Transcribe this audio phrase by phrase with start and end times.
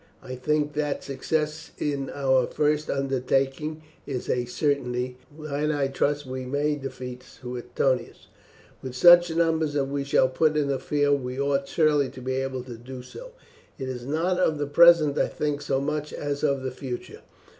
[0.23, 6.43] "I think that success in our first undertakings is a certainty, and I trust we
[6.43, 8.25] may defeat Suetonius.
[8.81, 12.33] With such numbers as we shall put in the field we ought surely to be
[12.37, 13.33] able to do so.
[13.77, 17.21] It is not of the present I think so much as of the future.